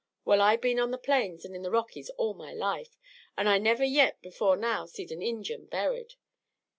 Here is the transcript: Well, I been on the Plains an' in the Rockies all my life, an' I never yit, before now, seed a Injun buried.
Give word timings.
Well, 0.25 0.41
I 0.41 0.55
been 0.57 0.79
on 0.79 0.89
the 0.89 0.97
Plains 0.97 1.45
an' 1.45 1.53
in 1.53 1.61
the 1.61 1.69
Rockies 1.69 2.09
all 2.17 2.33
my 2.33 2.51
life, 2.53 2.97
an' 3.37 3.45
I 3.47 3.59
never 3.59 3.83
yit, 3.83 4.19
before 4.19 4.57
now, 4.57 4.87
seed 4.87 5.11
a 5.11 5.19
Injun 5.21 5.67
buried. 5.67 6.15